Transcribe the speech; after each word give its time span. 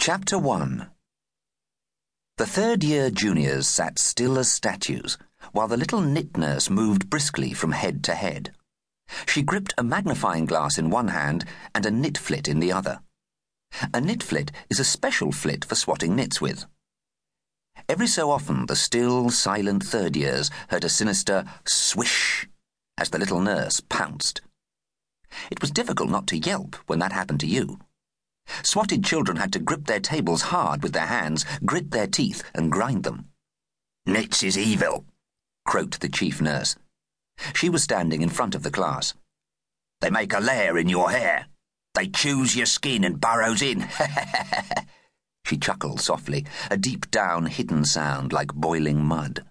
Chapter 0.00 0.38
1 0.38 0.88
The 2.36 2.46
third 2.46 2.84
year 2.84 3.10
juniors 3.10 3.66
sat 3.66 3.98
still 3.98 4.38
as 4.38 4.50
statues, 4.50 5.18
while 5.50 5.66
the 5.66 5.76
little 5.76 6.00
nit 6.00 6.36
nurse 6.36 6.70
moved 6.70 7.10
briskly 7.10 7.52
from 7.52 7.72
head 7.72 8.04
to 8.04 8.14
head. 8.14 8.54
She 9.26 9.42
gripped 9.42 9.74
a 9.76 9.82
magnifying 9.82 10.46
glass 10.46 10.78
in 10.78 10.88
one 10.88 11.08
hand 11.08 11.44
and 11.74 11.84
a 11.84 11.90
nit 11.90 12.16
flit 12.16 12.46
in 12.46 12.60
the 12.60 12.72
other. 12.72 13.00
A 13.92 14.00
nit 14.00 14.22
flit 14.22 14.52
is 14.70 14.78
a 14.78 14.84
special 14.84 15.32
flit 15.32 15.64
for 15.64 15.74
swatting 15.74 16.14
nits 16.14 16.40
with. 16.40 16.64
Every 17.88 18.06
so 18.06 18.30
often, 18.30 18.66
the 18.66 18.76
still, 18.76 19.30
silent 19.30 19.82
third 19.82 20.16
years 20.16 20.48
heard 20.68 20.84
a 20.84 20.88
sinister 20.88 21.44
swish 21.66 22.48
as 22.96 23.10
the 23.10 23.18
little 23.18 23.40
nurse 23.40 23.80
pounced. 23.80 24.42
It 25.50 25.60
was 25.60 25.72
difficult 25.72 26.08
not 26.08 26.28
to 26.28 26.38
yelp 26.38 26.76
when 26.86 27.00
that 27.00 27.12
happened 27.12 27.40
to 27.40 27.46
you. 27.48 27.80
Swatted 28.62 29.04
children 29.04 29.36
had 29.36 29.52
to 29.52 29.58
grip 29.58 29.86
their 29.86 30.00
tables 30.00 30.42
hard 30.42 30.82
with 30.82 30.92
their 30.92 31.06
hands, 31.06 31.44
grit 31.64 31.90
their 31.90 32.06
teeth, 32.06 32.42
and 32.54 32.72
grind 32.72 33.04
them. 33.04 33.28
Nits 34.06 34.42
is 34.42 34.56
evil, 34.56 35.04
croaked 35.66 36.00
the 36.00 36.08
chief 36.08 36.40
nurse. 36.40 36.76
She 37.54 37.68
was 37.68 37.82
standing 37.82 38.22
in 38.22 38.30
front 38.30 38.54
of 38.54 38.62
the 38.62 38.70
class. 38.70 39.14
They 40.00 40.10
make 40.10 40.32
a 40.32 40.40
lair 40.40 40.78
in 40.78 40.88
your 40.88 41.10
hair. 41.10 41.46
They 41.94 42.08
choose 42.08 42.56
your 42.56 42.66
skin 42.66 43.04
and 43.04 43.20
burrows 43.20 43.62
in. 43.62 43.88
she 45.44 45.56
chuckled 45.56 46.00
softly, 46.00 46.46
a 46.70 46.76
deep 46.76 47.10
down 47.10 47.46
hidden 47.46 47.84
sound 47.84 48.32
like 48.32 48.54
boiling 48.54 49.04
mud. 49.04 49.44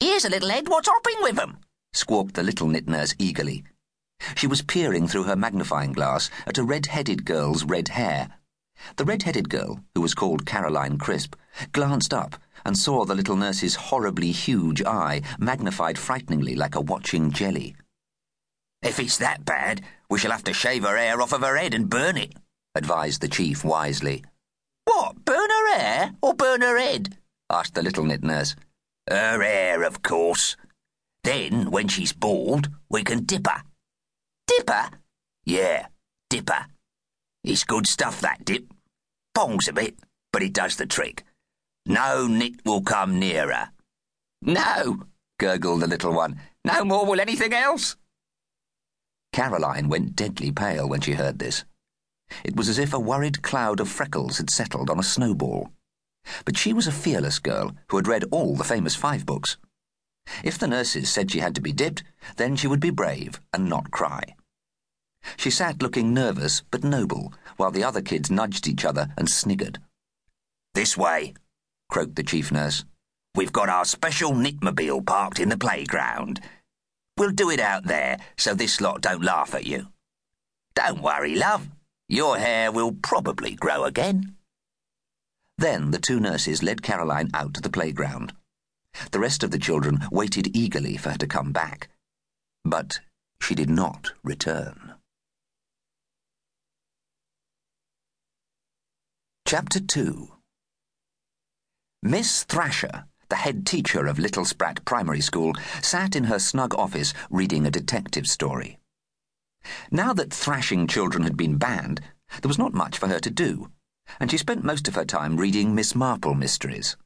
Here's 0.00 0.24
a 0.24 0.30
little 0.30 0.50
head 0.50 0.68
what's 0.68 0.88
hopping 0.88 1.22
with 1.22 1.38
'em, 1.38 1.58
squawked 1.92 2.34
the 2.34 2.42
little 2.42 2.66
nit 2.68 2.88
nurse 2.88 3.14
eagerly. 3.18 3.64
She 4.34 4.46
was 4.46 4.62
peering 4.62 5.08
through 5.08 5.24
her 5.24 5.36
magnifying 5.36 5.92
glass 5.92 6.30
at 6.46 6.58
a 6.58 6.64
red-headed 6.64 7.24
girl's 7.24 7.64
red 7.64 7.88
hair. 7.88 8.28
The 8.96 9.04
red-headed 9.04 9.48
girl, 9.48 9.80
who 9.94 10.00
was 10.00 10.14
called 10.14 10.46
Caroline 10.46 10.98
Crisp, 10.98 11.36
glanced 11.72 12.12
up 12.12 12.36
and 12.64 12.76
saw 12.76 13.04
the 13.04 13.14
little 13.14 13.36
nurse's 13.36 13.74
horribly 13.74 14.32
huge 14.32 14.82
eye 14.82 15.22
magnified 15.38 15.98
frighteningly 15.98 16.54
like 16.54 16.74
a 16.74 16.80
watching 16.80 17.30
jelly. 17.30 17.76
If 18.82 18.98
it's 18.98 19.18
that 19.18 19.44
bad, 19.44 19.82
we 20.10 20.18
shall 20.18 20.32
have 20.32 20.44
to 20.44 20.52
shave 20.52 20.82
her 20.82 20.96
hair 20.96 21.20
off 21.22 21.32
of 21.32 21.42
her 21.42 21.56
head 21.56 21.74
and 21.74 21.88
burn 21.88 22.16
it, 22.16 22.34
advised 22.74 23.20
the 23.20 23.28
chief 23.28 23.64
wisely. 23.64 24.24
What, 24.84 25.24
burn 25.24 25.50
her 25.50 25.76
hair 25.76 26.12
or 26.20 26.34
burn 26.34 26.62
her 26.62 26.78
head? 26.78 27.16
asked 27.48 27.74
the 27.74 27.82
little 27.82 28.04
nit 28.04 28.22
nurse. 28.22 28.56
Her 29.08 29.42
hair, 29.42 29.82
of 29.82 30.02
course. 30.02 30.56
Then, 31.24 31.70
when 31.70 31.88
she's 31.88 32.12
bald, 32.12 32.68
we 32.90 33.04
can 33.04 33.24
dip 33.24 33.46
her. 33.46 33.62
Dipper? 34.46 34.90
Yeah, 35.44 35.86
dipper. 36.30 36.66
It's 37.44 37.64
good 37.64 37.86
stuff, 37.86 38.20
that 38.20 38.44
dip. 38.44 38.64
Bongs 39.36 39.68
a 39.68 39.72
bit, 39.72 39.98
but 40.32 40.42
it 40.42 40.52
does 40.52 40.76
the 40.76 40.86
trick. 40.86 41.24
No 41.86 42.26
nit 42.26 42.64
will 42.64 42.82
come 42.82 43.18
nearer. 43.18 43.70
No, 44.40 45.04
gurgled 45.38 45.80
the 45.82 45.86
little 45.86 46.12
one. 46.12 46.40
No 46.64 46.84
more 46.84 47.04
will 47.06 47.20
anything 47.20 47.52
else. 47.52 47.96
Caroline 49.32 49.88
went 49.88 50.14
deadly 50.14 50.52
pale 50.52 50.88
when 50.88 51.00
she 51.00 51.12
heard 51.12 51.38
this. 51.38 51.64
It 52.44 52.56
was 52.56 52.68
as 52.68 52.78
if 52.78 52.92
a 52.92 53.00
worried 53.00 53.42
cloud 53.42 53.80
of 53.80 53.88
freckles 53.88 54.38
had 54.38 54.50
settled 54.50 54.90
on 54.90 54.98
a 54.98 55.02
snowball. 55.02 55.72
But 56.44 56.56
she 56.56 56.72
was 56.72 56.86
a 56.86 56.92
fearless 56.92 57.38
girl 57.38 57.72
who 57.88 57.96
had 57.96 58.06
read 58.06 58.24
all 58.30 58.54
the 58.54 58.64
famous 58.64 58.94
five 58.94 59.26
books. 59.26 59.56
If 60.42 60.58
the 60.58 60.68
nurses 60.68 61.10
said 61.10 61.30
she 61.30 61.40
had 61.40 61.54
to 61.54 61.60
be 61.60 61.72
dipped, 61.72 62.02
then 62.36 62.56
she 62.56 62.66
would 62.66 62.80
be 62.80 62.90
brave 62.90 63.40
and 63.52 63.68
not 63.68 63.90
cry. 63.90 64.22
She 65.36 65.50
sat 65.50 65.82
looking 65.82 66.12
nervous 66.12 66.62
but 66.70 66.84
noble, 66.84 67.32
while 67.56 67.70
the 67.70 67.84
other 67.84 68.02
kids 68.02 68.30
nudged 68.30 68.66
each 68.66 68.84
other 68.84 69.08
and 69.16 69.28
sniggered. 69.28 69.78
This 70.74 70.96
way, 70.96 71.34
croaked 71.90 72.16
the 72.16 72.22
chief 72.22 72.50
nurse. 72.50 72.84
We've 73.34 73.52
got 73.52 73.68
our 73.68 73.84
special 73.84 74.32
nitmobile 74.32 75.06
parked 75.06 75.40
in 75.40 75.48
the 75.48 75.56
playground. 75.56 76.40
We'll 77.16 77.30
do 77.30 77.50
it 77.50 77.60
out 77.60 77.84
there 77.84 78.18
so 78.36 78.54
this 78.54 78.80
lot 78.80 79.00
don't 79.00 79.22
laugh 79.24 79.54
at 79.54 79.66
you. 79.66 79.88
Don't 80.74 81.02
worry, 81.02 81.34
love. 81.36 81.68
Your 82.08 82.38
hair 82.38 82.72
will 82.72 82.92
probably 82.92 83.54
grow 83.54 83.84
again. 83.84 84.36
Then 85.58 85.90
the 85.92 85.98
two 85.98 86.18
nurses 86.18 86.62
led 86.62 86.82
Caroline 86.82 87.30
out 87.32 87.54
to 87.54 87.60
the 87.60 87.70
playground. 87.70 88.32
The 89.12 89.20
rest 89.20 89.42
of 89.42 89.50
the 89.50 89.58
children 89.58 90.00
waited 90.10 90.56
eagerly 90.56 90.96
for 90.96 91.10
her 91.10 91.18
to 91.18 91.26
come 91.26 91.52
back. 91.52 91.90
But 92.64 93.00
she 93.40 93.54
did 93.54 93.68
not 93.68 94.12
return. 94.24 94.94
Chapter 99.46 99.80
2 99.80 100.32
Miss 102.02 102.44
Thrasher, 102.44 103.04
the 103.28 103.36
head 103.36 103.66
teacher 103.66 104.06
of 104.06 104.18
Little 104.18 104.46
Sprat 104.46 104.82
Primary 104.86 105.20
School, 105.20 105.52
sat 105.82 106.16
in 106.16 106.24
her 106.24 106.38
snug 106.38 106.74
office 106.74 107.12
reading 107.28 107.66
a 107.66 107.70
detective 107.70 108.26
story. 108.26 108.78
Now 109.90 110.14
that 110.14 110.32
thrashing 110.32 110.86
children 110.86 111.24
had 111.24 111.36
been 111.36 111.58
banned, 111.58 112.00
there 112.40 112.48
was 112.48 112.58
not 112.58 112.72
much 112.72 112.96
for 112.96 113.08
her 113.08 113.20
to 113.20 113.30
do, 113.30 113.70
and 114.18 114.30
she 114.30 114.38
spent 114.38 114.64
most 114.64 114.88
of 114.88 114.94
her 114.94 115.04
time 115.04 115.36
reading 115.36 115.74
Miss 115.74 115.94
Marple 115.94 116.34
mysteries. 116.34 116.96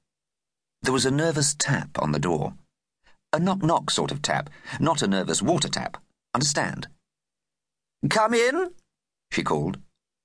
There 0.86 0.92
was 0.92 1.04
a 1.04 1.10
nervous 1.10 1.52
tap 1.52 2.00
on 2.00 2.12
the 2.12 2.20
door. 2.20 2.54
A 3.32 3.40
knock-knock 3.40 3.90
sort 3.90 4.12
of 4.12 4.22
tap, 4.22 4.48
not 4.78 5.02
a 5.02 5.08
nervous 5.08 5.42
water 5.42 5.68
tap. 5.68 5.96
Understand? 6.32 6.86
Come 8.08 8.34
in, 8.34 8.70
she 9.32 9.42
called. 9.42 9.78